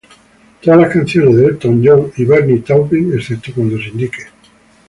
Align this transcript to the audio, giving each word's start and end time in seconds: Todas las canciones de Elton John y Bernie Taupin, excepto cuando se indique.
Todas 0.63 0.79
las 0.81 0.91
canciones 0.91 1.35
de 1.37 1.45
Elton 1.45 1.81
John 1.85 2.11
y 2.17 2.25
Bernie 2.25 2.61
Taupin, 2.63 3.13
excepto 3.13 3.51
cuando 3.53 3.77
se 3.77 3.89
indique. 3.89 4.23